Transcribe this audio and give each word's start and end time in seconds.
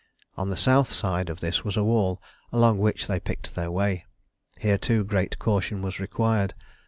On 0.35 0.49
the 0.49 0.57
south 0.57 0.91
side 0.91 1.29
of 1.29 1.41
this 1.41 1.63
was 1.63 1.77
a 1.77 1.83
wall, 1.83 2.19
along 2.51 2.79
which 2.79 3.05
they 3.05 3.19
picked 3.19 3.53
their 3.53 3.69
way. 3.69 4.05
Here, 4.59 4.79
too, 4.79 5.03
great 5.03 5.37
caution 5.37 5.83
was 5.83 5.99
required. 5.99 6.55